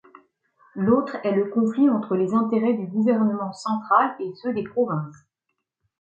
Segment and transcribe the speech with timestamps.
[0.73, 5.27] L'autre est le conflit entre les intérêts du gouvernement central et ceux des provinces.